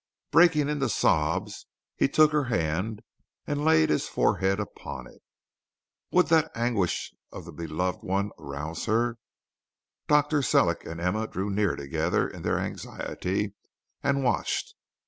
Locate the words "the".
7.45-7.51